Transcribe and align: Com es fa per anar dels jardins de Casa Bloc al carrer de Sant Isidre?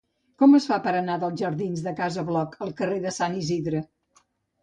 Com 0.43 0.53
es 0.59 0.63
fa 0.69 0.77
per 0.85 0.93
anar 0.99 1.17
dels 1.23 1.41
jardins 1.43 1.83
de 1.87 1.93
Casa 1.99 2.23
Bloc 2.29 2.57
al 2.67 2.73
carrer 2.81 2.97
de 3.03 3.11
Sant 3.19 3.35
Isidre? 3.43 3.83